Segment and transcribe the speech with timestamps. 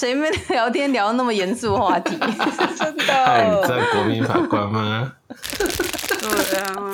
[0.00, 2.16] 谁没聊天聊那么严肃话题？
[2.16, 5.12] 真嗨，你的，在国民法官吗？
[6.22, 6.90] 对啊，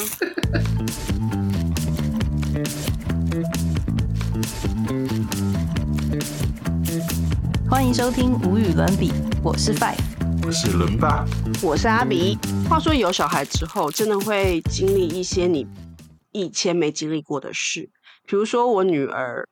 [7.70, 9.94] 欢迎收听无与伦比，我是 Five。
[10.44, 11.24] 我是伦爸，
[11.62, 12.36] 我是阿比。
[12.68, 15.64] 话说有小孩之后，真的会经历一些你
[16.32, 17.88] 以前没经历过的事，
[18.26, 19.48] 比如说我女儿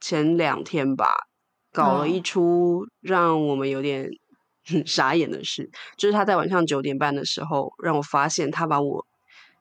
[0.00, 1.27] 前两天吧，
[1.72, 4.08] 搞了一出让我们有点
[4.84, 9.06] 傻眼的事，就是他在晚上九点半的时候，让我发现他把我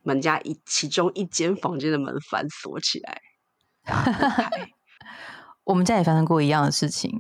[0.04, 3.22] 们家一其中一间房间的门反锁起来。
[5.64, 7.12] 我们家也发生过一样的事情。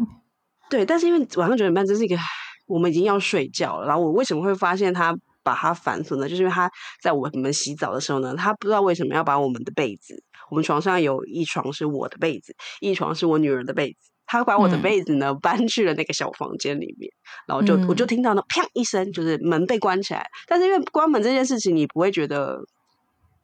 [0.69, 2.17] 对，但是因为晚上九点半，这是一个
[2.65, 3.87] 我们已经要睡觉了。
[3.87, 6.27] 然后我为什么会发现他把它反锁呢？
[6.27, 6.69] 就是因为他
[7.01, 17.11] 在我们洗澡的时候呢，他不知道为什么要把我们的被子，我们床上有一床是我的被子，一床是我女儿的被子，他把我的嗯被子呢、搬去了那个小房间里面，
[17.47, 20.23] 然后就、我就嗯听到那啪一声，就是门被关起来。
[20.45, 22.59] 但是因为关门这件事情，你不会觉得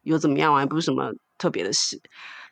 [0.02, 2.00] 有怎么样啊，也不是什么特别的事。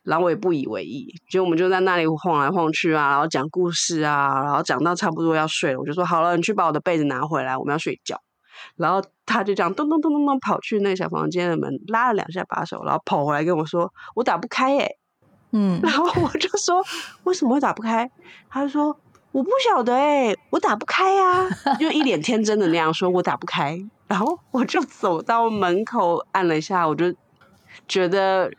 [0.03, 8.21] 然后我也不以为意，就我们就在那里晃来晃去啊，然后讲故事啊，然后讲到差不多要睡了，我就说好了，你去把我的被子拿回来，我们要睡觉。
[8.77, 14.97] 然后他就这样咚咚咚咚咚跑去那个小房间的门，拉了两下把手，然后跑回来跟我说我打不开耶、
[15.53, 16.83] 嗯， 然后我就说
[17.25, 18.11] 为什么会打不开？
[18.51, 18.97] 他说
[19.33, 23.79] 我不晓得哎、我打不开呀、就一脸天真的那样说我打不开。
[24.09, 27.15] 然后我就走到门口按了一下，我就
[27.89, 28.51] 觉得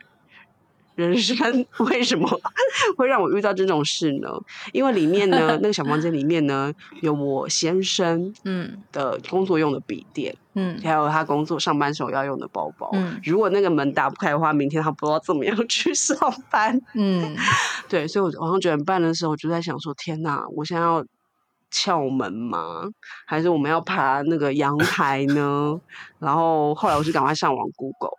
[0.94, 2.28] 人生 为什么
[2.96, 4.28] 会让我遇到这种事呢？
[4.72, 12.90] 因为里面呢， 那个小房间里面呢，有我先生嗯的工作用的笔电，嗯还有他工作上班时候要用的包包。
[12.92, 16.16] 嗯如果那个门打不开的话，明天他不知道怎么样 去上
[16.50, 16.80] 班。
[16.94, 17.34] 嗯，
[17.88, 21.04] 对，所以我晚上九点半的时候，我就在想说：天哪，我现在要
[21.70, 22.82] 撬门吗？
[23.26, 25.80] 还是我们要爬那个阳台呢？
[26.20, 28.16] 然后后来我就赶快上网 Google，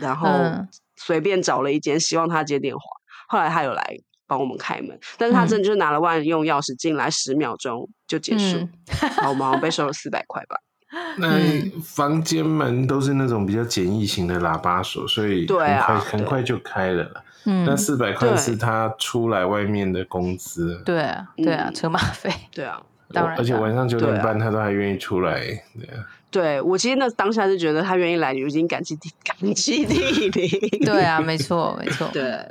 [0.00, 2.82] 然后嗯随便找了一间，希望他接电话。
[3.28, 3.96] 后来他有来
[4.26, 8.58] 帮我们开门，但是他嗯真的就是拿了万用钥匙进来，十秒钟就结束。
[8.58, 8.70] 嗯
[9.16, 10.56] 然后我们好像被收了四百块吧。
[11.18, 17.22] 那嗯房间门都是那种比较简易型的喇叭锁，所以很快很快就开了啦。
[17.44, 22.80] 嗯那，四百块是他出来外面的工资，对啊对啊，嗯车马费，对啊，
[23.12, 25.40] 当然而且晚上九点半他都还愿意出来，
[25.78, 26.06] 对啊，
[26.36, 30.84] 对我其实那当下就觉得他愿意来，已经感激地感激涕零。
[30.84, 32.46] 对啊，没错没错，对，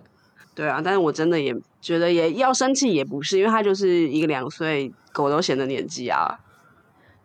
[0.55, 6.39] 对啊，但是我真的也觉得也要生气也不是，因为他就是一个两岁狗都嫌的年纪啊，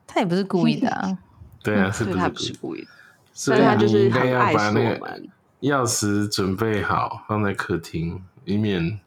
[0.06, 1.18] 他也不是故意的啊。
[1.64, 2.76] 对啊，是他不是故意？
[2.76, 2.88] 不是故意的，
[3.32, 5.22] 所以他就是你应该要很爱锁把那个。
[5.62, 8.98] 钥匙准备好，放在客厅，以免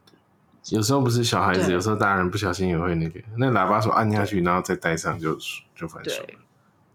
[0.70, 5.36] 有时候不是小孩子，有时候大人不小心也会那个，那喇叭手按下去，然后再戴上就
[5.76, 6.24] 就反锁。
[6.24, 6.36] 对，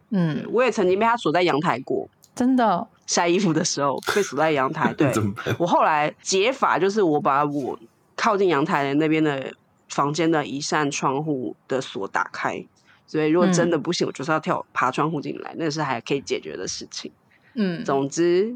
[0.09, 4.93] 嗯，我也曾经被他锁在阳台过，真的哦，晒衣服的时候 被锁在阳台。
[4.93, 5.11] 对？
[5.57, 7.77] 我后来解法就是我把我
[8.15, 9.53] 靠近阳台的那边的
[9.89, 12.65] 房间的一扇窗户的锁打开。
[13.05, 17.11] 所以，如果真的不行，我就是要跳爬窗户进来，那是还可以解决的事情。
[17.55, 18.55] 嗯，总之，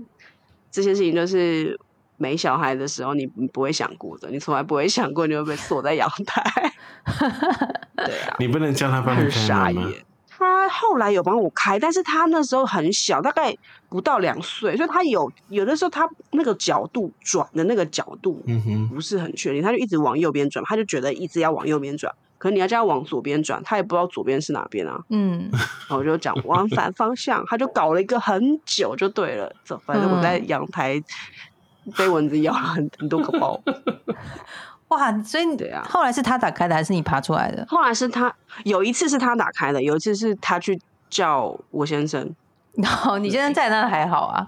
[0.69, 1.79] 这些事情就是
[2.17, 6.71] 没小孩的时候你你不会想过的，你从来不会想过你会被锁在阳台。
[7.97, 9.91] 对啊，你不能叫他帮你很开傻门吗？
[10.43, 10.53] 眼。
[10.63, 13.55] 他后来有帮我开，但是他那时候很小，大概
[13.89, 24.99] 不到两岁，所以他有有的时候他那个角度转的那个角度嗯哼，不是很确定，他就一直往右边转，他就觉得一直要往右边转，可是你要叫他往左边转，他也不知道左边是哪边啊。
[25.09, 29.53] 嗯然后我就讲往反方向，他就搞了一个很久就对了。
[29.63, 31.03] 走，反正我在嗯阳台
[31.97, 33.61] 被蚊子咬了很很多个包。
[34.95, 37.65] 哇，所以对啊后来是他打开的还是你爬出来的？
[37.67, 38.33] 后来是他
[38.63, 42.33] 有一次是他打开的，有一次是他去叫我先生。
[42.73, 44.47] 然后你现在在那还好啊？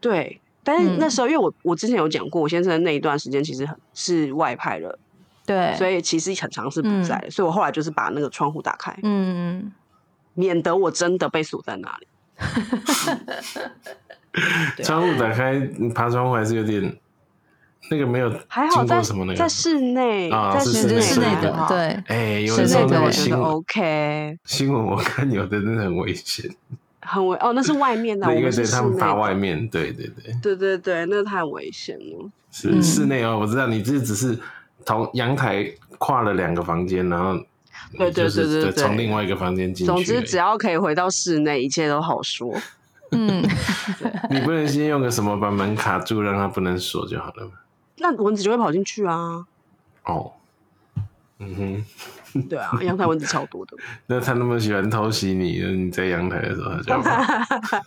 [0.00, 4.98] 对，但是嗯那时候因为我我之前有讲过，我先生那一段时间其实很是外派了，
[5.44, 9.70] 对，所以其实很长是不在的，所以我后来就是把那个窗户打开，嗯，
[10.34, 12.08] 免得我真的被锁在那里。
[14.84, 16.96] 窗户打开，你爬窗户还是有点
[17.90, 21.76] 那个没有还好在什么那个在室内，啊在室内室内的，对，
[22.06, 26.50] 哎，有室的我觉得那个新闻 OK，新闻我看有的真的很危险，
[27.00, 32.30] 很危哦，那是外面的，那个我们是室对他们爬内的外面，对对对，对对对，那太危险了。
[32.50, 34.38] 是嗯室内哦，我知道你这只是
[34.84, 35.66] 从阳台
[35.98, 37.34] 跨了两个房间，然后
[37.96, 39.92] 对对对对对从另外一个房间进去。
[39.92, 42.54] 总之，只要可以回到室内，一切都好说。
[43.12, 43.42] 嗯，
[44.30, 47.52] 你不能先用个什么把门卡住，让它不能锁就好了吗？
[48.00, 49.46] 那蚊子就会跑进去啊。
[50.04, 50.32] 哦，
[51.38, 51.84] 嗯
[52.32, 53.76] 哼，对啊，阳台蚊子超多的。
[54.06, 57.84] 那他那么喜欢偷袭你，你在阳台的时候，他就要跑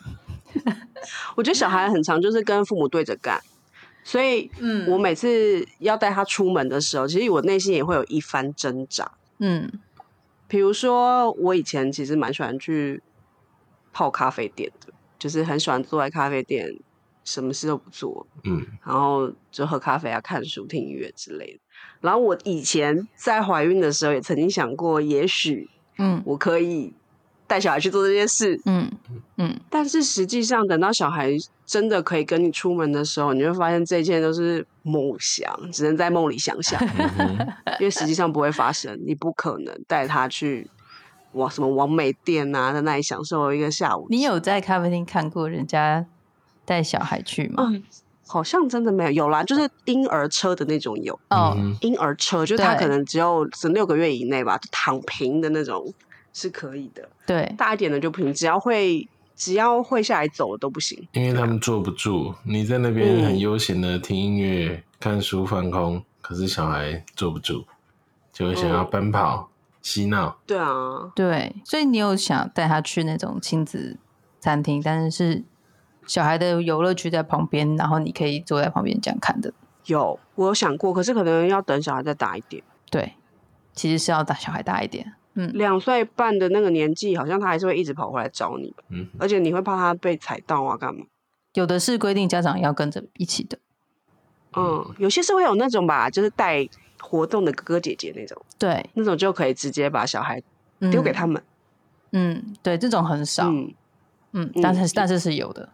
[1.36, 3.42] 我觉得小孩很常就是跟父母对着干，
[4.04, 9.12] 所以嗯我每次要带他出门的时候，其实我内心也会有一番挣扎。
[9.40, 9.72] 嗯
[10.48, 13.02] 比如说，我以前其实蛮喜欢去
[13.94, 16.78] 泡咖啡店的，就是很喜欢坐在咖啡店，
[17.24, 21.60] 什么事都不做，嗯然后就喝咖啡啊、看书、听音乐之类的。
[22.02, 26.94] 然后我以前在怀孕的时候，也曾经想过，也许嗯我可以
[27.48, 28.60] 带小孩去做这件事。
[28.66, 28.92] 嗯
[29.38, 31.32] 嗯，但是实际上，等到小孩
[31.66, 37.38] 真的可以跟你出门的时候，你会发现这一切都是梦想，只能在梦里想象，嗯哼，
[37.80, 39.00] 因为实际上不会发生。
[39.06, 40.70] 你不可能带他去
[41.34, 44.08] 哇什么完美店啊，在那里享受一个下午。
[44.10, 46.06] 你有在咖啡厅看过人家
[46.72, 47.66] 带小孩去吗？
[47.68, 47.84] 嗯，
[48.26, 51.14] 好像真的没有，有啦，就是婴儿车的那种有。
[51.30, 55.94] 哦，嗯婴儿车，就是他可能只有只六个月以内吧，就躺平的那种
[56.32, 57.10] 是可以的。
[57.28, 61.06] 对，大一点的就不行，只要会只要会下来走的都不行。
[61.12, 67.66] 因为他们坐不住，你在那边很悠闲的听音乐、看书、放空，可是小孩坐不住，
[68.32, 69.50] 就会想要奔跑、
[69.82, 70.38] 嬉闹。
[70.48, 73.98] 对啊，对，所以你有想带他去那种亲子
[74.40, 75.44] 餐厅，但是是
[76.12, 79.54] 小孩的游乐区在旁边，然后你可以坐在旁边这样看的。
[79.86, 83.14] 有我有想过，可是可能要等小孩再大一点，对，
[83.72, 85.14] 其实是要大小孩大一点。
[85.36, 91.06] 嗯，两岁半的那个年纪，好像他还是会一直跑回来找你，嗯，而且你会怕他被踩到啊，干嘛？
[91.54, 93.58] 有的是规定家长要跟着一起的。
[94.58, 96.68] 嗯，有些是会有那种吧，就是带
[97.00, 100.44] 活动的哥哥姐姐那种，对，那种就可以直接把小孩
[100.80, 101.42] 嗯丢给他们。
[102.12, 103.48] 嗯，对，这种很少。
[103.48, 103.74] 嗯
[104.34, 105.70] 嗯，但是但是是有的。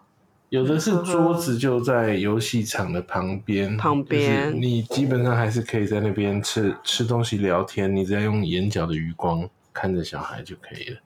[0.49, 10.97] 有的是桌子就在游戏场的旁边，旁边你基本上还是可以在那边吃吃东西、聊天，你只要用眼角的余光看着小孩就可以了。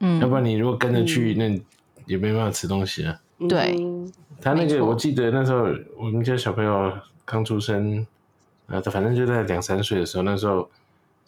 [0.00, 1.62] 嗯，要不然你如果跟着去，那你
[2.06, 3.18] 也没办法吃东西啊。
[3.48, 6.92] 对嗯他那个我记得那时候我们家小朋友
[7.24, 8.06] 刚出生，
[8.66, 10.68] 呃，反正就在两三岁的时候，那时候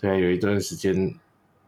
[0.01, 1.15] 对啊，有一段时间，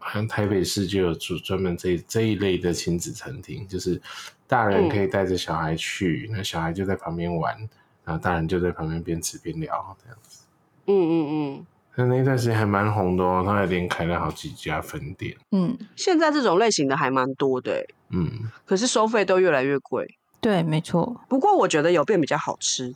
[0.06, 4.00] 好像台北市就有专专门这这一类的亲子餐厅，就是
[4.46, 7.58] 大人可以带着小孩去，那小孩就在旁边玩，
[8.04, 10.44] 然后大人就在旁边边吃边聊这样子。
[10.86, 11.66] 嗯嗯嗯。
[11.96, 15.34] 那那一段时间还蛮红的哦，他还连开了好几家分店。
[15.50, 18.30] 嗯，现在这种类型的还蛮多的欸，嗯，
[18.64, 20.06] 可是收费都越来越贵。
[20.40, 21.20] 对，没错。
[21.28, 22.94] 不过我觉得有变比较好吃。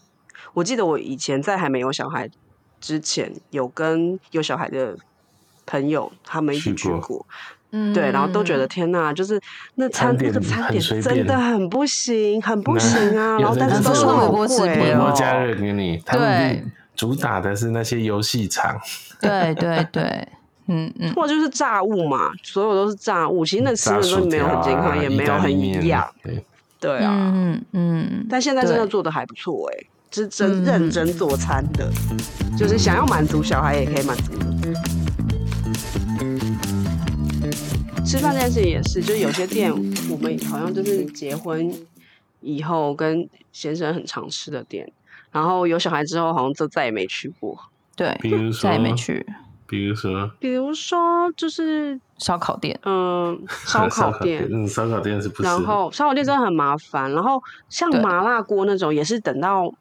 [0.52, 2.28] 我记得我以前在还没有小孩
[2.78, 4.96] 之前，有跟有小孩的
[5.66, 7.24] 朋友他们一起去过。
[7.72, 9.40] 嗯，对，然后都觉得天呐，就是
[9.76, 13.38] 那餐那个餐点真的很不行，很不行啊。
[13.40, 15.12] 然后但是都说好是微波食贵品微波哦。
[15.14, 16.64] 加热给你，他们对。
[16.96, 18.76] 主打的是那些游戏场。
[19.20, 20.28] 对对对，
[20.66, 26.06] 嗯嗯，或者就是炸物嘛，所有都是炸物，其实那吃的都没有很健康，啊也没有很营养。
[26.24, 26.44] 对，
[26.80, 31.88] 对啊，嗯嗯，但现在真的做的还不错哎、是真嗯认真做餐的，
[32.58, 34.99] 就是想要满足小孩也可以满足你。
[38.04, 39.72] 吃饭这件事情也是，就是有些店
[40.10, 41.72] 我们好像就是结婚
[42.40, 44.90] 以后跟先生很常吃的店，
[45.30, 47.58] 然后有小孩之后好像就再也没去过。
[47.96, 49.24] 对，比如说再也没去
[49.66, 52.78] 比如说比如说就是烧烤店。
[52.84, 55.42] 嗯 烧烤店，嗯，烧烤店是不是？
[55.44, 59.72] 然后烧烤店真的很麻烦，然后像麻辣锅那种也是等到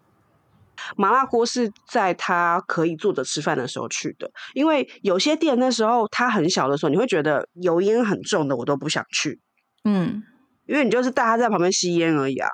[0.98, 9.40] 麻辣锅是在他可以坐着吃饭的时候去的，因为有些店那时候他很小的时候，你会觉得油烟很重的，我都不想去，
[9.84, 10.24] 嗯，
[10.66, 12.50] 因为你就是带他在旁边吸烟而已啊。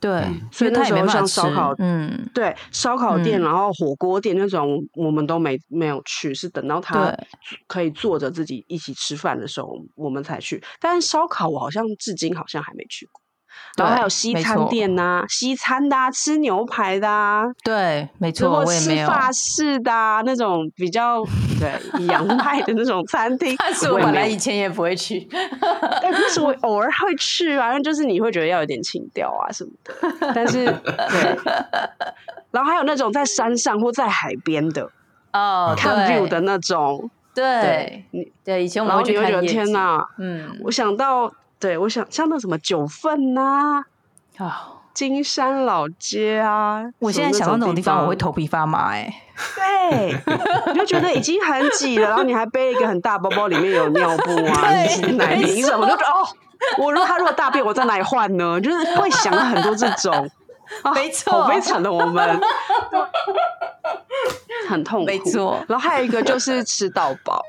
[0.00, 7.14] 对嗯，所以他也没那时候办法吃像烧烤嗯，对，烧烤店，嗯然后火锅店那种，我们都没没有去，是等到他
[7.66, 10.62] 可以坐着自己一起吃饭的时候，我们才去。
[10.80, 13.20] 但是烧烤我好像至今好像还没去过。
[13.76, 19.08] 然后还有西餐店呐、西餐的、啊，吃牛排的、啊，对，没错，我也没有。
[19.08, 21.22] 法式的、啊、那种比较
[21.58, 25.28] 对洋派的那种餐厅， 但是我本来以前也不会去。
[26.02, 30.32] 哎，不是我偶尔会去啊，那就是你会觉得要有点情调啊什么的。
[30.34, 31.38] 但是 对，
[32.50, 34.90] 然后还有那种在山上或在海边的
[35.32, 40.04] 哦，看对 view 的那种，对你对，以前我们会去得天哪！
[40.18, 43.84] 嗯，我想到，对我想像那什么九份呐、
[44.38, 49.22] 啊，金山老街啊，我现在想到那种地方，我会头皮发麻哎。
[49.56, 50.14] 对，
[50.72, 56.26] 你就觉得已经很挤了，然后你还背一个很大包包，里面有尿布啊、对奶没瓶什么，我就觉得哦，
[56.78, 58.60] 我如果他如果大便，我在哪里换呢？
[58.60, 60.30] 就是会想很多这种，
[60.82, 62.40] 啊没错好悲惨的我们。
[64.68, 65.06] 很痛苦。
[65.06, 67.42] 没错然后还有一个就是吃到饱，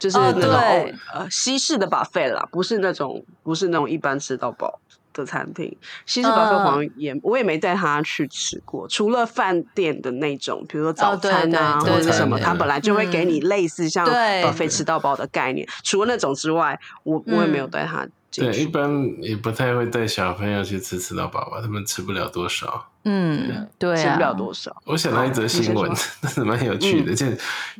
[0.00, 0.94] 就是哦那种、对。
[1.14, 4.80] 呃西式的 buffet 啦，不是那种不是那种一般吃到饱
[5.12, 5.76] 的餐厅。
[6.06, 15.68] 西式 buffet 嗯好像也、我也没带他去吃过，除了饭店的那种，比如说早餐啊、对或者什么，他本来就会给你类似像 buffet 吃到饱的概念。
[15.84, 17.70] 除了那种之外，我我也没有嗯。
[17.70, 18.66] 带他进对，一。
[18.66, 18.88] 般
[19.20, 22.86] 也不太会带小朋友去吃吃到饱吧，他们吃不了多少。
[23.04, 23.92] 嗯，对。
[23.92, 27.26] 啊，吃不了多少，我想到一则新闻你先， 但是蛮有趣的，就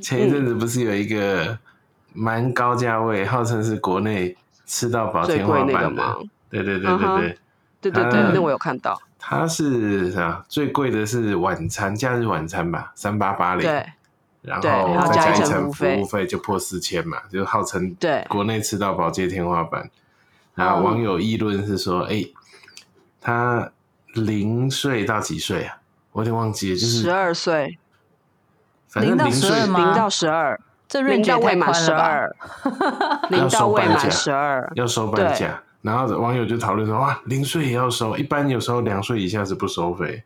[0.02, 1.56] 前一阵子不是有一个
[2.12, 4.36] 蛮高价位，号称是国内
[4.66, 6.18] 吃到饱天花板的，？
[6.50, 7.38] 对对对对对，
[7.80, 9.00] 对对对，嗯那我有看到。
[9.18, 10.44] 它是啥？
[10.48, 13.62] 最贵的是晚餐，假日晚餐吧，三八八零。
[13.62, 13.86] 对
[14.42, 19.90] 然后再加一层服服务费，就破四千嘛，就号称对国内吃到饱界天花板。
[20.54, 22.24] 然后网友议论是说，哎、
[23.20, 23.70] 他
[24.14, 25.76] 零岁到几岁啊？
[26.12, 27.78] 我有点忘记了，就是十二岁，
[28.94, 30.58] 零到反正零岁12吗零到十二，
[30.90, 31.72] 这零 range 也太到未满？
[31.72, 32.36] 十二，
[33.30, 35.62] 零到未满十二，要收半价。
[35.82, 40.24] 然后网友就讨论说，哇，零岁也要收，一般有时候两岁以下是不收费。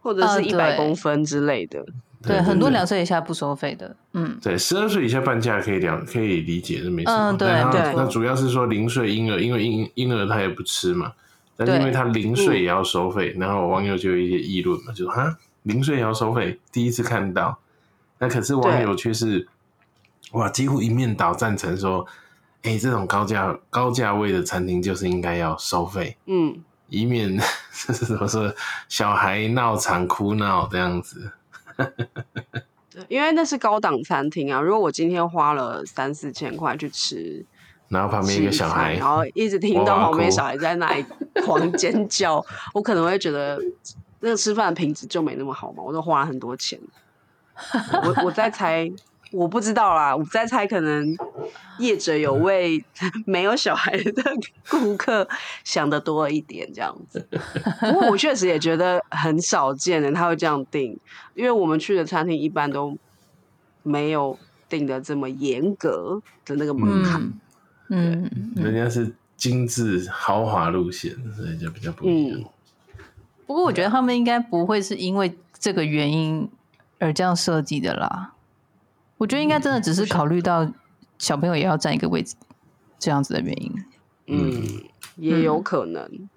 [0.00, 1.84] 或者是啊一百公分之类的。
[2.22, 7.36] 对，很多对两岁以下不收费的，嗯，对，十二岁以下半价可以了，可以理解，这没什么。
[7.36, 11.12] 对那主要是说零岁婴儿，因为婴婴儿他也不吃嘛，
[11.56, 17.58] 但是因为他零岁也要收费，然后网友就有一些议论嘛，就说哈，零岁也要收费，第一次看到。
[18.18, 19.46] 那可是网友却是
[20.36, 22.06] 哇，几乎一面倒赞成说，
[22.62, 27.38] 哎、这种高价高价位的餐厅就是应该要收费，嗯，以免
[27.86, 28.52] 就是怎么说，
[28.86, 31.32] 小孩闹场哭闹这样子。
[32.90, 34.60] 对，因为那是高档餐厅啊。
[34.60, 37.42] 如果我今天花了三四千块去吃，
[37.88, 41.04] 然后旁边一个小孩然后一直听到旁边小孩在那里
[41.46, 43.58] 狂尖叫，我可能会觉得
[44.20, 45.82] 那个吃饭的品质就没那么好嘛。
[45.82, 46.78] 我都花了很多钱，
[48.02, 48.90] 我我在猜，
[49.32, 51.16] 我不知道啦，我在猜，可能
[51.78, 52.84] 业者有为
[53.26, 54.22] 没有小孩的
[54.70, 55.28] 顾客
[55.64, 57.26] 想的多一点这样子。
[57.80, 60.98] 不过我确实也觉得很少见的他会这样定，
[61.34, 62.96] 因为我们去的餐厅一般都
[63.82, 67.32] 没有定的这么严格的那个门槛。
[67.88, 68.30] 嗯。
[68.56, 72.38] 人家是精致豪华路线，所以就比较不一样。
[72.40, 72.44] 嗯
[73.46, 76.50] 不过我觉得他们应该不会是因为这个原因
[76.98, 78.32] 而这样设计的啦。
[79.18, 80.70] 我觉得应该真的只是考虑到
[81.18, 82.34] 小朋友也要占一个位置
[82.98, 83.72] 这样子的原因。
[84.26, 84.82] 嗯，
[85.16, 86.28] 也有可能。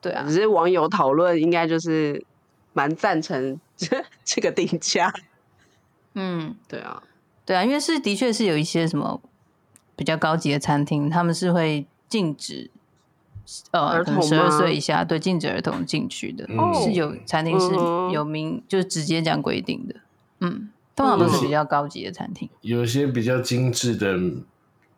[0.00, 2.24] 对啊只，是网友讨论，应该就是
[2.72, 5.12] 蛮赞成这 这个定价。
[6.14, 7.02] 嗯，对啊，
[7.44, 9.20] 对啊，因为是的确是有一些什么
[9.94, 12.70] 比较高级的餐厅，他们是会禁止
[13.72, 19.96] 呃，儿童可能十二吗岁以下对禁止儿童进去的，嗯是有餐厅是嗯有明就是直接这样规定的。
[20.40, 22.48] 嗯，通常都是嗯比较高级的餐厅。
[22.60, 24.12] 有些比较精致的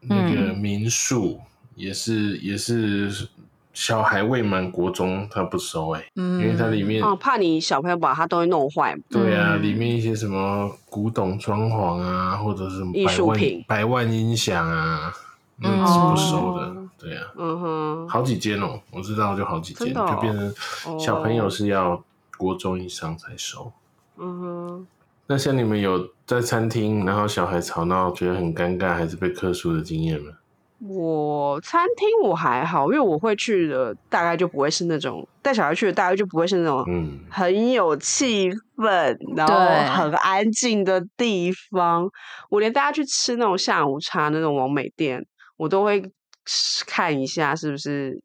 [0.00, 0.34] 那嗯。
[0.34, 1.40] 个民宿，
[1.76, 3.28] 也是也是
[3.72, 8.98] 小孩未满国中他不收哎、嗯，因为它里面、哦，怕你小朋友把它东西弄坏。
[9.08, 9.62] 对啊，嗯。
[9.62, 13.64] 里面一些什么古董装潢啊，或者是什么艺百万术品。
[13.66, 15.12] 百万音响啊，
[15.56, 16.66] 那嗯是不收的。
[16.66, 16.88] 哦。
[16.98, 20.14] 对啊，嗯哼，好几间哦，我知道就好几间，真的哦。
[20.14, 22.04] 就变成小朋友是要
[22.36, 23.72] 国中以上才收。
[24.18, 24.86] 嗯哼，
[25.26, 30.32] 那像你们有在餐厅，然后小孩吵闹，觉得很尴尬，还是被克诉的经验吗？
[30.84, 39.54] 我餐厅我还好，因为我会去的大概就不会是那种带小孩去的，大概就不会是那种嗯，很有气氛，然后
[39.94, 42.10] 很安静的地方。
[42.50, 45.24] 我连大家去吃那种下午茶那种王美店，
[45.56, 46.02] 我都会
[46.84, 48.20] 看一下是不是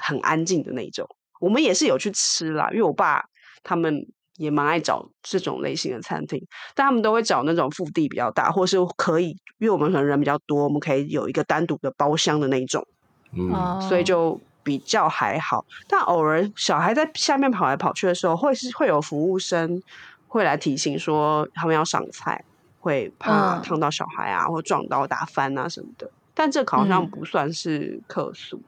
[0.00, 1.06] 很安静的那种。
[1.38, 3.24] 我们也是有去吃啦，因为我爸
[3.62, 4.04] 他们
[4.36, 6.42] 也蛮爱找这种类型的餐厅，
[6.74, 12.86] 但他们都会找那种腹地比较大，或是可以，因为我们可能人比较多，我们可以有一个单独的包厢的那一种。
[13.34, 15.64] 嗯，哦所以就比较还好。
[15.88, 19.82] 但偶尔小孩在下面跑来跑去的时候，会是会有服务生
[20.28, 22.44] 会来提醒说他们要上菜，
[22.80, 26.10] 会怕嗯烫到小孩啊，或撞到打翻啊什么的。
[26.34, 28.60] 但这个好像嗯不算是客诉，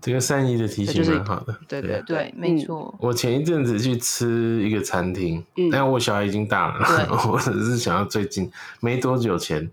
[0.00, 1.56] 这个善意的提醒就是蛮好的。
[1.68, 2.94] 对对对，没错。
[2.98, 8.50] 我前一阵子去吃一个餐厅，嗯但我小孩已经大了， 我只是想要最近
[8.80, 9.70] 没多久前，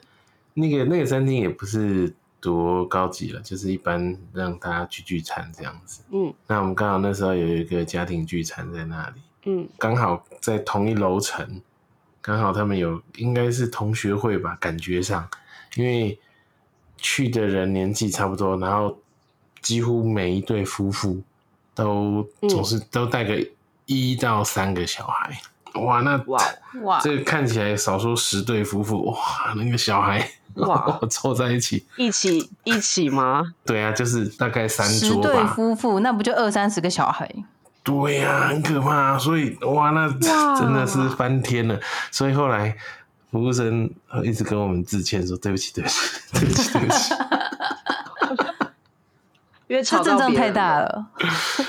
[0.54, 6.02] 那个那个餐厅也不是多高级了，就是一般让大家聚聚餐这样子。
[6.12, 11.62] 嗯那我们刚好那时候有一个家庭聚餐在那里，嗯刚好在同一楼层，
[12.22, 15.28] 刚好他们有应该是同学会吧，感觉上，
[15.76, 16.20] 因为
[16.98, 18.98] 去的人年纪差不多，然后
[19.62, 21.22] 几乎每一对夫妇
[21.76, 23.46] 都嗯总是都带个
[23.86, 25.42] 一到三个小孩，
[25.76, 26.40] 哇，那哇
[26.84, 29.18] 哇，这个看起来少说十对夫妇，哇，
[29.56, 33.54] 那个小孩哇 凑在一起，一起一起吗？
[33.66, 35.54] 对啊，就是大概三十对桌吧。
[35.56, 37.30] 夫妇，那不就二三十个小孩？
[37.84, 38.96] 对呀、很可怕。
[38.96, 40.08] 啊所以哇，那
[40.60, 41.80] 真的是翻天了。
[42.12, 42.76] 所以后来
[43.32, 46.00] 服务生呃一直跟我们致歉说：“对不起，对不起，
[46.34, 47.14] 对不起，对不起。
[49.72, 51.06] 因为这阵仗太吵到别人了，大了，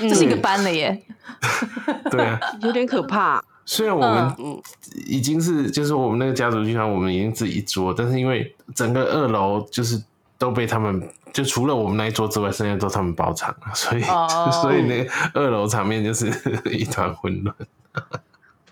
[0.01, 1.01] 嗯这是一个班了耶。
[2.11, 3.41] ”对啊，有点可怕。
[3.65, 4.61] 虽然我们嗯
[5.07, 10.03] 已经是就是我们那个家族剧团，我们已经是一桌，但是因为整个二楼就是
[10.37, 11.09] 都被他们。
[11.33, 14.29] 就除了我们那一桌之外，剩下都他们包场了，所以、哦
[14.61, 16.27] 所以那个二楼场面就是
[16.71, 17.57] 一团混乱。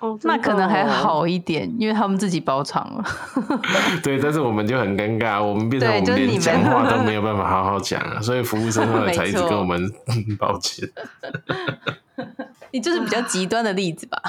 [0.01, 0.81] 哦，那可能还。
[0.91, 3.05] 好一点，因为他们自己包场了。
[4.03, 9.81] 对，但是我们就很尴尬，我们变成我们讲话都没有办法好好讲了， 所以服务生后来才一直跟我们
[10.39, 10.89] 抱歉。
[12.73, 14.21] 你就是比较极端的例子吧？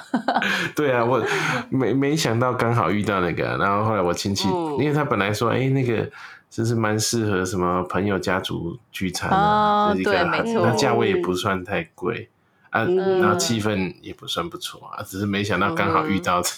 [0.76, 1.22] 对啊，我
[1.70, 6.10] 没没想到刚好遇到那个，然后后来我亲戚，嗯因为他本来说，哎、那个
[6.50, 12.30] 就是蛮适合什么朋友家族聚餐啊，哦就是一个对没错那价位也不算太贵
[12.72, 16.42] 啊，嗯然后气氛也不算不错啊，只是没想到刚好遇到。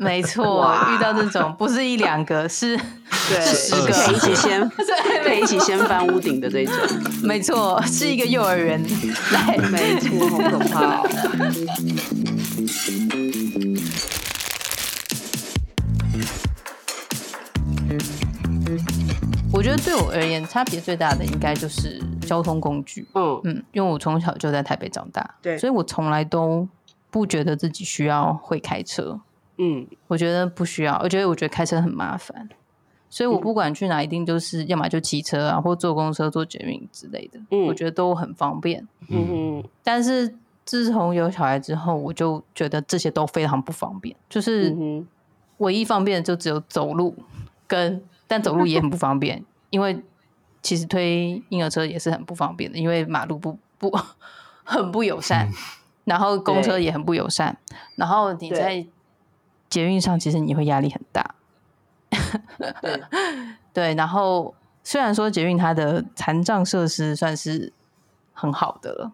[0.00, 2.74] 没错，遇到这种不是一两个，是
[3.28, 6.74] 对，十个可以一起掀， 对可以一起掀翻屋顶的这种，
[7.22, 8.82] 没错，是一个幼儿园
[9.32, 9.58] 来。
[9.70, 11.02] 没错，好可怕
[19.66, 23.04] 觉得对我而言，差别最大的应该就是交通工具。
[23.14, 26.68] 嗯嗯，因为我从小就在台北长大，对所以我从来都
[27.10, 29.18] 不觉得自己需要会开车。
[29.58, 32.48] 嗯我觉得不需要，我觉得我觉得开车很麻烦，
[33.10, 38.86] 所以我不管去哪，一定就是要么就骑车啊，或坐公车、坐捷运之类的，嗯我觉得都很方便。
[39.08, 39.26] 嗯
[39.58, 40.32] 嗯但是
[40.64, 44.72] 自从有小孩之后，我就觉得这些都非常不方便，就是
[45.56, 47.16] 唯一方便的就只有走路
[47.66, 50.04] 跟，但走路也很不方便，因为
[50.62, 53.90] 其实推婴儿车也是很不方便的，因为马路不不
[54.64, 55.48] 很不友善，
[56.04, 57.56] 然后公车也很不友善，
[57.96, 58.86] 然后你在
[59.68, 61.34] 捷运上其实你会压力很大，
[62.80, 63.02] 对，
[63.72, 67.72] 对，然后虽然说捷运它的残障设施算是
[68.32, 69.12] 很好的了，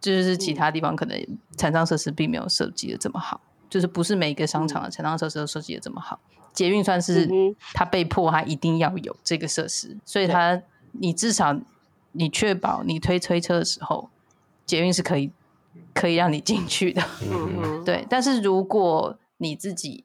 [0.00, 6.18] 就是其他地方可能残障设施并没有设计的这么好，就是不是每一个商场的残障设施都设计的这么好。
[6.52, 7.56] 捷运算是嗯哼。
[7.74, 10.62] 它被迫它一定要有这个设施，所以它
[10.92, 11.58] 你至少
[12.12, 14.10] 你确保你推推车的时候，
[14.66, 15.30] 捷运是可以
[15.94, 17.02] 可以让你进去的。
[17.84, 20.04] 对，但是如果你自己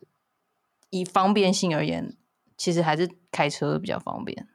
[0.90, 2.16] 以方便性而言，
[2.58, 4.48] 其实还是开车比较方便，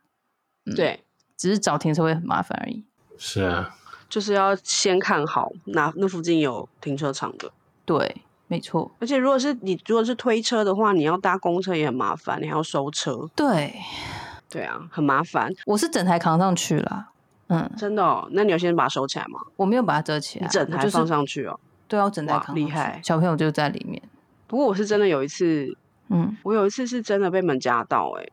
[0.74, 1.05] 对，
[1.37, 2.85] 只是找停车位很麻烦而已。
[3.18, 3.76] 是啊，
[4.09, 7.52] 就是要先看好哪那附近有停车场的。
[7.85, 13.74] 对，没错，而且如果是你如果是推车的话，你要搭公车也很麻烦，你还要收车，对
[14.50, 17.08] 对啊，很麻烦，我是整台扛上去了。
[17.46, 18.28] 嗯，真的哦。
[18.32, 19.40] 那你有先把它收起来吗？
[19.56, 21.58] 我没有把它遮起来，你整台就放上去哦。
[21.88, 24.02] 对啊，我整台哇扛厉害小朋友就在里面。
[24.46, 25.74] 不过我是真的有一次，
[26.10, 28.32] 嗯我有一次是真的被门夹到、欸，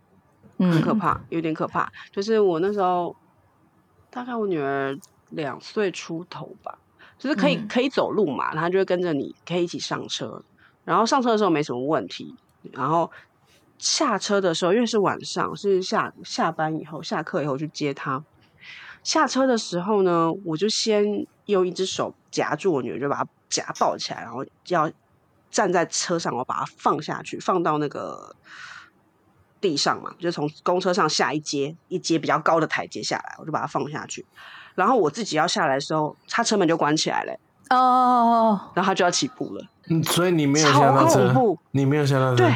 [0.57, 1.89] 嗯，很可怕，有点可怕。
[2.11, 3.15] 就是我那时候
[4.09, 4.97] 大概我女儿
[5.29, 6.77] 两岁出头吧，
[7.19, 10.41] 就是可以、嗯可以走路嘛，他就会跟着你，可以一起上车。
[10.85, 12.33] 然后上车的时候没什么问题，
[12.71, 13.11] 然后
[13.77, 18.23] 下车的时候，因为是晚上，是下下班以后、下课以后去接他。
[19.03, 24.91] 下车的时候呢，我就先用一只手夹住我女儿，就把她夹抱起来，然后要
[25.51, 28.35] 站在车上，我把她放下去，放到那个
[29.61, 34.25] 地上嘛，就从公车上下一阶，一阶比较高的台阶下来，我就把它放下去。
[34.79, 37.33] 然后我自己要下来的时候，他车门就关起来了，
[37.69, 39.65] 哦哦哦，然后他就要起步了。
[39.89, 42.55] 嗯，所以你没有下到车恐怖，你没有下到车，对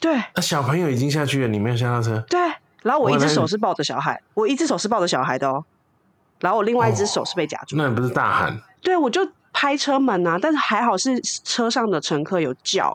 [0.00, 2.40] 对那小朋友已经下去了，你没有下到车，对，
[2.82, 5.62] 然后我一只手是抱着小孩，我一只手是抱着小孩的哦，
[6.40, 7.76] 然后我另外一只手是被夹住。
[7.76, 9.20] 那你不是大喊对，我就
[9.52, 12.94] 拍车门啊，但是还好是车上的乘客有叫，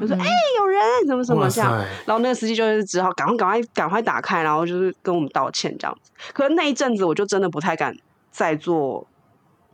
[0.00, 0.26] 就说哎、
[0.58, 1.72] 有人怎么怎么哇这样。
[2.06, 6.10] 然后那个司机就是只好赶快赶快赶快打开，然后就是跟我们道歉这样子。
[6.32, 7.96] 可是那一阵子我就真的不太敢
[8.30, 9.06] 再坐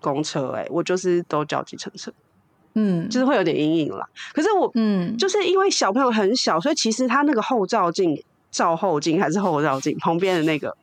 [0.00, 2.12] 公车、哎，我就是都叫计程车，
[2.74, 4.06] 嗯，就是会有点阴影啦。
[4.32, 10.74] 可是我嗯，就是因为小朋友很小，所以其实他那个后照镜、照后镜还是后照镜旁边的那个，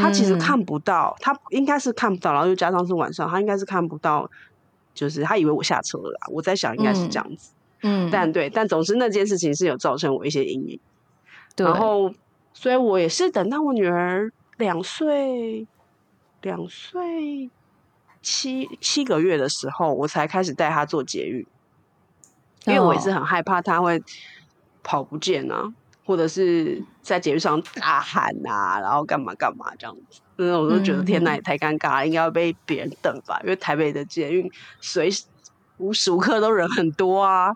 [0.00, 4.28] 他其实嗯看不到，他应该是看不到，然后又加上是晚上，他应该是看不到，
[4.98, 6.26] 就是他以为我下车了啦。
[6.32, 10.80] 我在想应该是这样子，嗯，但对，但总之那件事情是有造成我一些阴影。
[11.56, 12.12] 然后，
[12.52, 15.68] 所以我也是等到我女儿两岁、
[16.42, 17.48] 两岁
[18.20, 21.46] 七七个月的时候，我才开始带她做节育。
[22.66, 24.02] 因为我也是哦很害怕她会
[24.82, 25.72] 跑不见啊，
[26.04, 30.20] 或者是在节育上大喊啊，然后干嘛干嘛这样子。
[30.38, 33.40] 那我都觉得嗯天呐，嗯也太尴尬了，应该要被别人等吧？
[33.42, 35.24] 因为台北的捷运随时
[35.78, 37.54] 无时无刻都人很多啊。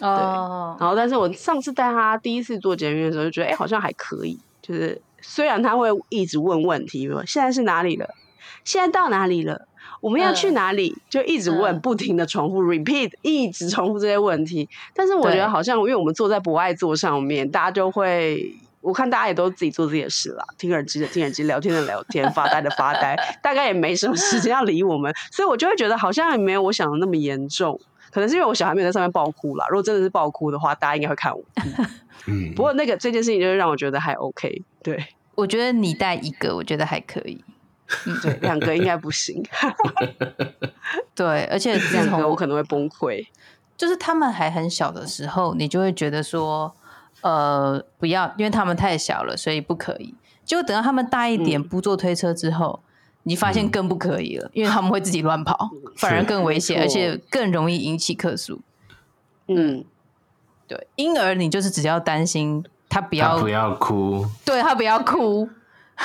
[0.00, 4.38] 哦，然后，但是我上次带他第一次做捷运的时候，就觉得哎、好像还可以。
[4.60, 8.08] 就是虽然他会一直问问题，比如说现在是哪里了，
[8.64, 9.68] 现在到哪里了，
[10.00, 14.68] 我们要去嗯哪里，就一直问，嗯不停的重复 repeat，一直重复这些问题。
[14.94, 18.56] 但是我觉得好像，因为我们坐在博爱座上面，大家就会。
[18.84, 27.80] 我看大家也都自己做自己的事啦，听耳机的听耳机，聊天的聊天，发呆的发呆， 大概也没什么时间要理我们，所以我就会觉得好像也没有我想的那么严重。
[28.10, 29.66] 可能是因为我小孩没有在上面爆哭啦。
[29.70, 31.42] 如果真的是爆哭的话，大家应该会看我。
[32.28, 37.42] 嗯，不过那个这件事情就是让我觉得还 OK，对 我觉得你带一个，我觉得还可以。
[38.22, 39.42] 对，两个应该不行，
[41.14, 43.26] 对，而且自两个我可能会崩溃。
[43.76, 46.72] 就是他们还很小的时候，你就会觉得说，
[47.24, 50.14] 呃，不要，因为他们太小了，所以不可以。
[50.44, 51.64] 结果等到他们大一点，嗯。
[51.66, 52.80] 不坐推车之后，
[53.22, 58.60] 你发现嗯更不可以了，因为他们会自己乱跑，反而更危险，而且更容易引起客诉。
[59.48, 59.82] 嗯，
[60.68, 65.48] 对，婴儿你就是只要担心他不他要，不要哭，对他不要哭，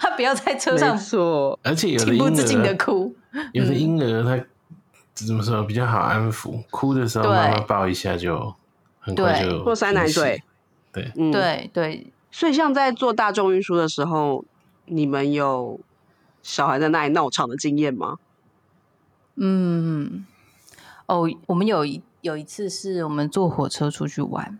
[0.00, 3.14] 他不要在车上说，而且有的情不自禁的，哭。
[3.52, 4.42] 有的婴儿他
[5.12, 8.54] 怎么说比较好安抚，哭的时候妈妈抱一下就
[8.98, 9.50] 很快对。
[9.50, 10.42] 就或塞奶平息嘴，
[10.94, 11.30] 对，嗯，。
[11.30, 14.44] 对对，所以像在做大众运输的时候，
[14.86, 15.78] 你们有
[16.42, 18.16] 小孩在那里闹场的经验吗？
[19.36, 20.24] 嗯，
[21.06, 24.58] 哦，我们有一有一次是我们坐火车出去玩，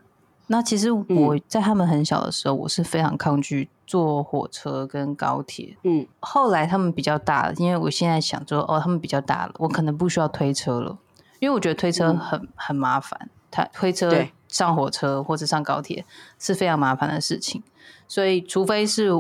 [0.49, 5.77] 那其实我在他们很小的时候，我是非常抗拒坐火车跟高铁。
[5.85, 6.07] 嗯。
[6.18, 10.99] 后来他们比较大了，因为我现在想说，哦，他们比较大了，我可能不需要推车了，
[11.38, 12.18] 因为我觉得推车嗯。
[12.18, 16.05] 很、很麻烦，他推车对上火车或者上高铁
[16.38, 17.61] 是非常麻烦的事情，
[18.07, 19.11] 所以除非是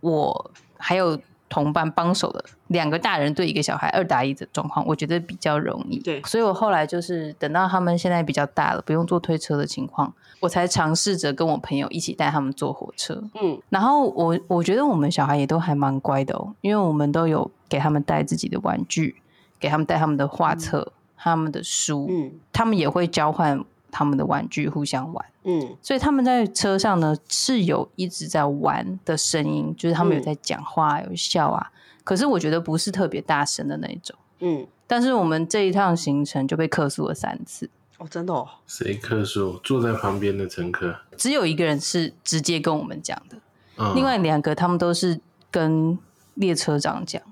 [0.00, 5.98] 我还有同伴帮手的两个大人对一个小孩二打一的状况，我觉得比较容易。
[5.98, 13.22] 对所以我后来就是等到他们现在比较大了，不用坐推车的情况，我才尝试着跟我朋友一起带他们坐火车。
[13.34, 19.16] 嗯然后我我觉得我们小孩也都还蛮乖的哦，因为我们都有给他们带自己的玩具，
[19.58, 25.24] 给他们带他们的画册、他们的书，嗯他们也会交换他们的玩具，互相玩。
[25.42, 31.70] 嗯所以他们在车上呢是有一直在玩的声音，就是他们有嗯在讲话、有笑啊。
[32.04, 34.16] 可是我觉得不是特别大声的那一种。
[34.40, 39.58] 嗯，但是我们这一趟行程就被客诉了三次，哦，真的哦，谁客诉？
[39.62, 43.36] 坐在旁边的乘客，只有一个人是直接跟我们讲的。
[43.76, 45.98] 嗯，另外两个他们都是跟
[46.34, 47.22] 列车长讲，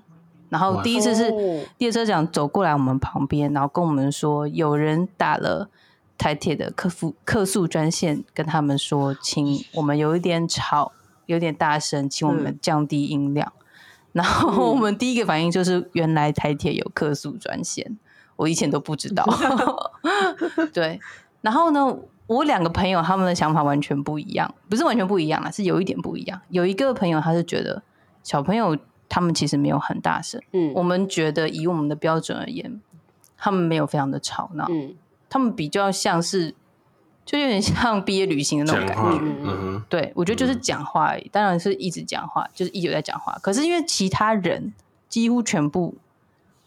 [0.49, 5.69] 然后第一次是哦列车长走过来我们旁边，然后跟我们说有人打了
[6.19, 10.91] 台铁的客服客诉专线，跟他们说，请我们有一点吵，
[11.25, 13.51] 有点大声，请我们嗯降低音量。
[14.11, 17.97] 然后我们第一个反应就是，原来台铁有客诉专线，
[18.35, 19.25] 我以前都不知道。
[20.73, 20.99] 对，
[21.41, 26.41] 然后呢，我两个朋友他们的想法完全不一样，不是完全不一样啊，是有一点不一样。
[26.49, 27.81] 有一个朋友他是觉得
[28.23, 28.77] 小朋友
[29.07, 32.81] 他们其实没有很大声，嗯我们觉得以我们的标准而言，
[33.37, 34.95] 他们没有非常的吵闹，嗯
[35.29, 36.53] 他们比较像是
[37.25, 39.03] 就有点像毕业旅行的那种，感觉。
[39.21, 43.37] 嗯嗯哼，对，我觉得就是讲话而已，当然是一直讲话，就是一直在讲话。
[43.41, 44.73] 可是因为其他人
[45.07, 45.95] 几乎全部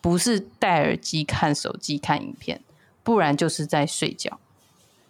[0.00, 2.62] 不是戴耳机看手机看影片，
[3.02, 4.38] 不然就是在睡觉。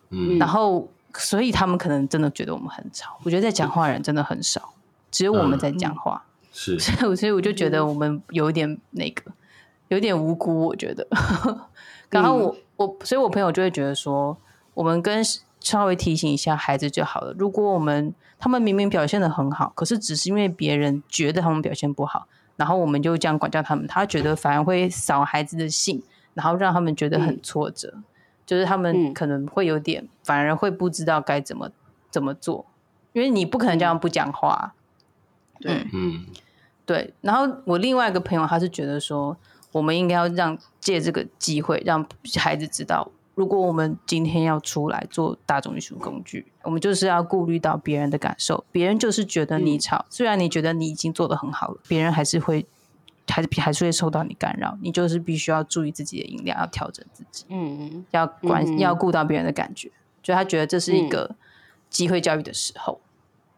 [0.08, 3.18] 嗯然后，所以他们可能真的觉得我们很吵。
[3.22, 4.74] 我觉得在讲话的人真的很少，
[5.10, 6.24] 只有我们在讲话。
[6.52, 9.32] 是，所以我，所以我就觉得我们有一点那个，
[9.88, 10.66] 有点无辜。
[10.66, 11.06] 我觉得，
[12.10, 14.36] 然后我我，所以我朋友就会觉得说，
[14.74, 15.22] 我们跟
[15.60, 17.34] 稍微提醒一下孩子就好了。
[17.38, 26.02] 如果我们他们明明表现的很好，可是只是因为别人觉得他们表现不好，然后我们就这样管教他们，他觉得反而会扫孩子的兴，
[26.34, 27.94] 然后让他们觉得很挫折，
[28.44, 29.14] 就是他们嗯。
[29.14, 31.70] 可能会有点，反而会不知道该怎么
[32.10, 32.66] 怎么做，
[33.12, 34.74] 因为你不可能这样不讲话。
[35.60, 36.26] 对，嗯。
[36.84, 39.36] 对，然后我另外一个朋友他是觉得说，
[39.72, 42.06] 我们应该要让借这个机会让
[42.38, 48.64] 孩子知道，如果我们今天要出来做大众运输工具，我们就是要顾虑到别人的感受。
[48.70, 52.66] 别人就是觉得你嗯吵，虽然你觉得你已经做得很好了，别人还是会
[53.26, 54.76] 还是还是会受到你干扰。
[54.82, 59.90] 你就是必须要注意自己的音量，要调整自己，嗯要管、嗯要顾到别人的感觉。
[60.22, 61.34] 就他觉得这是一嗯个
[61.88, 63.00] 机会教育的时候。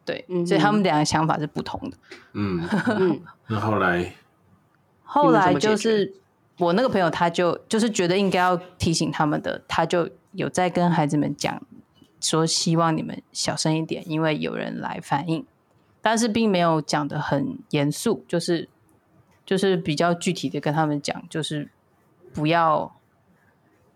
[0.07, 1.96] 对，嗯所以他们两个想法是不同的。
[2.35, 2.62] 嗯，
[3.00, 4.14] 嗯那后来，
[5.14, 6.12] 后来就是
[6.59, 11.62] 我那个朋友，他就就是觉得应该要提醒他们的，他就有在跟孩子们讲，
[12.20, 15.46] 说希望你们小声一点，因为有人来反映，
[16.03, 18.68] 但是并没有讲的很严肃，就是
[19.46, 21.68] 就是比较具体的跟他们讲，就是
[22.33, 22.96] 不要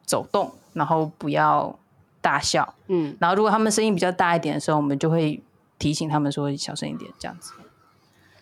[0.04, 1.76] 走动，然后不要
[2.20, 5.42] 大笑，嗯然后如果他们声音比较大一点的时候，我们就会
[5.80, 7.54] 提醒他们说小声一点，这样子。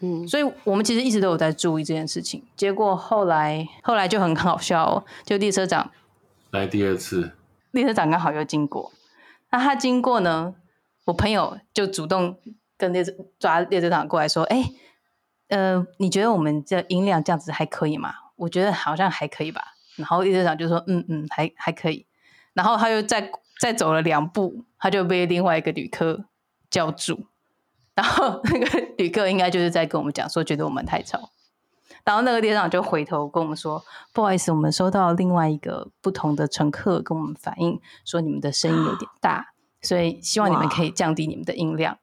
[0.01, 2.43] 嗯所以我们其实一直都有在注意这件事情。
[2.57, 5.91] 结果后来后来就很好笑哦，就列车长
[6.51, 7.33] 来第二次，
[7.71, 8.93] 列车长刚好又经过，
[9.51, 10.55] 那他经过呢，
[11.07, 12.39] 我朋友就主动
[12.77, 14.71] 跟列车抓列车长过来说：“哎、
[15.49, 18.15] 呃，你觉得我们这音量这样子还可以吗？
[18.37, 22.07] 我觉得好像还可以吧。”然后列车长就说：“嗯嗯，还还可以。”
[22.53, 26.27] 然后他又再再走了两步，他就被另外一个旅客
[26.71, 27.27] 叫住，
[27.97, 31.31] 然后 那个旅客应该就是在跟我们讲说，觉得我们太吵。
[32.05, 33.83] 然后那个店长就回头跟我们说
[34.15, 41.99] ：“不好意思，我们收到另外一个不同的乘客跟我们反映说你们的声音有点大，所以希望你们可以降低你们的音量。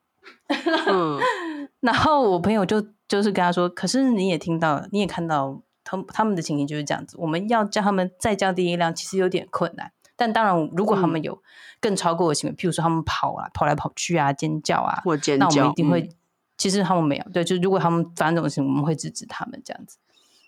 [0.88, 1.20] 嗯，”
[1.80, 9.94] 然后我朋友就就是跟他说：“可是你也听到，你也看到他们他们的情形就是这样子，我们要叫他们再降低音量，其实有点困难。
[10.24, 11.42] 但当然，如果他们有
[11.82, 16.02] 更超过的行为，譬如说他们跑啊、跑来跑去啊、尖叫啊，或尖那我们叫一定会。
[16.02, 16.10] 嗯
[16.56, 19.98] 其实他们没有，对，就是如果他们发生这种事情，我们会制止他们这样子。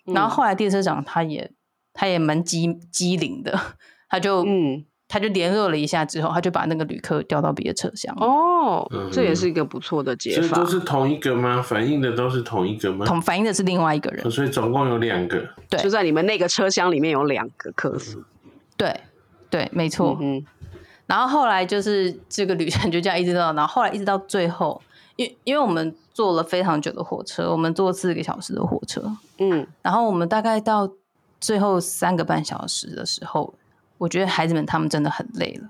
[0.04, 1.50] 然后嗯后来列车长他也
[1.92, 3.58] 他也蛮机机灵的，
[4.08, 10.70] 他就嗯他就联络了一下之后，他就把那个旅客调到别的车厢，哦嗯，这也是一个不错的解法所以都。
[10.70, 11.60] 是同一个吗？
[11.60, 13.04] 反映的都是同一个吗？
[13.04, 14.30] 同反映的是另外一个人哦。
[14.30, 15.44] 所以总共有两个。
[15.68, 18.22] 对就在你们那个车厢里面有两个客诉，
[18.76, 18.98] 对
[19.50, 20.16] 对，没错。
[20.20, 20.44] 嗯
[21.06, 24.82] 然后后来就是这个旅程就这样一直到，然后后来一直到最后，
[25.14, 29.64] 因因为我们坐了非常久的火车，我们坐四个小时的火车，嗯。
[29.82, 30.90] 然后我们大概到
[31.40, 33.54] 最后三个半小时的时候，
[33.98, 35.68] 我觉得孩子们他们真的很累了，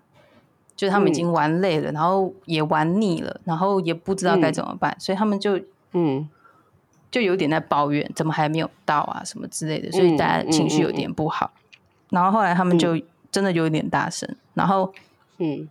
[0.74, 5.60] 就是他们已经玩累了，然后也玩腻了，然后也不知道该怎么办，所以他们就
[5.92, 6.28] 嗯。
[7.08, 11.50] 就有点在抱怨，怎么还没有到啊什么之类的，所以大家情绪有点不好。
[12.10, 13.00] 然后后来他们就
[13.36, 14.94] 真的有点大声，然后
[15.36, 15.68] 嗯，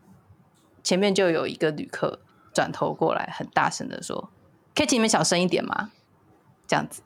[0.83, 2.19] 前面就有一个旅客
[2.53, 4.29] 转头过来，很大声的说
[4.75, 5.89] ：“可以请你们小声一点吗？”
[6.67, 7.01] 这样子。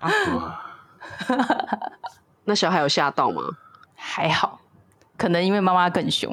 [0.00, 0.62] 哇
[2.46, 3.42] 那小孩有吓到吗？
[3.96, 4.60] 还好，
[5.16, 6.32] 可能因为妈妈更凶。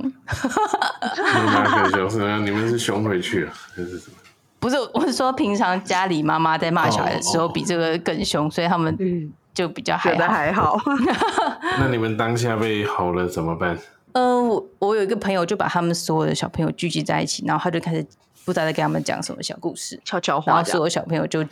[1.34, 2.38] 妈妈更凶是吗？
[2.46, 4.18] 你们是凶回去了，还是什么？
[4.64, 10.34] 不是，我是说平常家里妈妈在骂小孩的时候比这个更凶，所以他们嗯，就比较还觉得好。
[10.34, 10.80] 还好。
[11.80, 13.78] 那你们当下被吼了怎么办？
[14.14, 18.02] 呃，我我有一个朋友就把他们所有的小朋友聚集在一起，然后他就开始
[18.46, 21.44] 不知道在给他们讲什么小故事，悄悄然话然，后所有小朋友就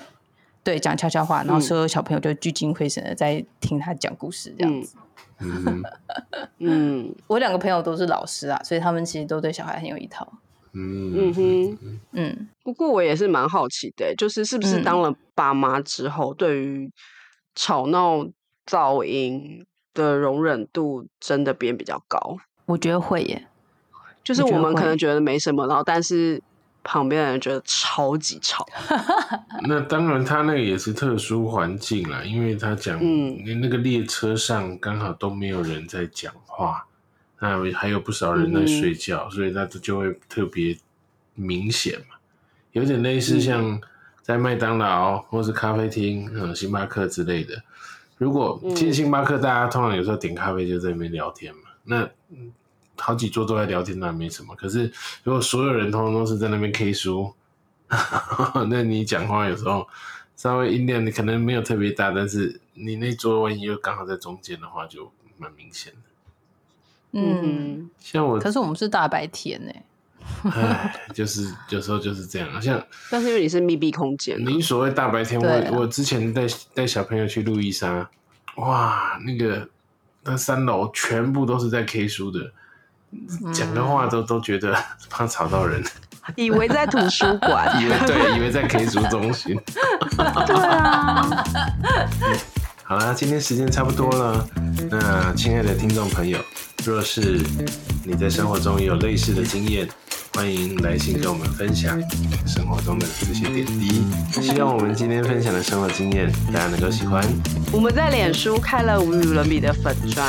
[0.64, 4.96] 对讲悄悄话，然后嗯所有小朋友就聚精会神的在听他讲故事这样嗯子。
[5.40, 5.84] 嗯
[6.60, 10.32] 嗯 我两个朋友都是老师啊，所以他们其实都对小孩很有一套。
[10.74, 12.00] 嗯嗯哼。
[12.14, 16.92] 嗯，不过我也是蛮好奇的，就是是不是嗯当了爸妈之后，对于
[17.56, 18.26] 吵闹、
[18.66, 22.38] 噪音的容忍度真的变比较高？
[22.66, 23.48] 我觉得会耶。
[24.24, 26.40] 就是我们可能觉得没什么，然后但是
[26.84, 28.64] 旁边的人觉得超级吵。
[29.68, 36.86] 那当然，他那个也是特殊环境啦，因为他讲，嗯你那个列车上刚好都没有人在讲话，
[37.44, 40.78] 那还有不少人在睡觉，所以那就会特别
[41.34, 42.16] 明显嘛，
[42.74, 43.82] 有点类似像
[44.22, 47.60] 在麦当劳或是咖啡厅、嗯，星巴克之类的。
[48.20, 52.54] 如果其实星巴克大家通常有时候点咖啡就在那边聊天嘛，那嗯
[52.96, 54.56] 好几桌都在聊天，那没什么。
[54.56, 54.92] 可是
[55.24, 57.34] 如果所有人通通都是在那边 K 书，
[58.70, 59.88] 那你讲话有时候
[60.36, 66.11] 稍微音量你可能没有特别大，但是你那桌万一又刚好在中间的话，就蛮明显的。
[67.14, 69.72] 嗯，嗯像我，可是我们是大白天呢。
[70.44, 72.62] 唉，就是有时候就是这样。
[72.62, 76.44] 像 但是因为你是密闭空间啊，你所谓大白天，我我之前带
[76.74, 78.10] 带小朋友去路易莎，
[78.56, 79.68] 哇，那个
[80.24, 82.40] 那三楼全部都是在 K 书的，
[83.52, 84.74] 讲的话都都觉得
[85.10, 85.84] 怕吵到人，
[86.38, 87.82] 以为在图书馆。
[87.82, 89.60] 以为对，以为在 K 书中心。
[90.46, 91.44] 对啊，
[92.84, 94.48] 好啦，今天时间差不多了。
[94.90, 96.40] 那亲爱的听众朋友，
[96.84, 97.40] 若是
[98.04, 99.88] 你在生活中也有类似的经验，
[100.34, 102.02] 欢迎来信跟我们分享
[102.48, 104.04] 生活中的这些点滴。
[104.42, 107.24] 希望我们今天分享的生活经验，大家能够喜欢。
[107.72, 110.28] 我们在脸书开了无与伦比的粉砖，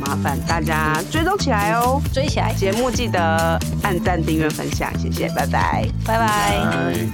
[0.00, 2.52] 麻烦大家追踪起来哦，追起来。
[2.54, 7.06] 节目记得按赞、订阅、分享，谢谢，拜拜，拜拜。